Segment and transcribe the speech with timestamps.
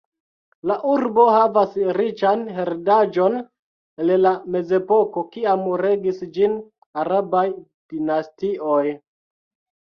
[0.69, 3.37] La urbo havas riĉan heredaĵon
[4.05, 6.57] el la mezepoko, kiam regis ĝin
[7.03, 8.83] arabaj dinastioj.